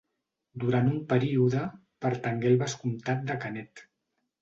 Durant 0.63 0.89
un 0.91 0.95
període, 1.11 1.63
pertangué 2.07 2.53
al 2.55 2.61
vescomtat 2.65 3.25
de 3.33 3.41
Canet. 3.47 3.89